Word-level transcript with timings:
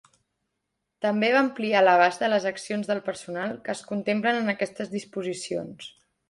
També 1.05 1.27
va 1.35 1.41
ampliar 1.47 1.83
l'abast 1.83 2.23
de 2.25 2.29
les 2.35 2.47
accions 2.53 2.89
del 2.93 3.03
personal 3.11 3.53
que 3.69 3.73
es 3.75 3.85
contemplen 3.93 4.41
en 4.41 4.51
aquestes 4.55 4.91
disposicions. 4.97 5.93